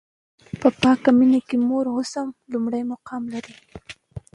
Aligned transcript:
په 0.59 0.67
پاکه 0.81 1.09
مینه 1.17 1.39
کې 1.47 1.55
مور 1.67 1.85
اوس 1.93 2.11
هم 2.19 2.29
لومړی 2.51 2.83
مقام 2.91 3.23
لري. 3.33 3.55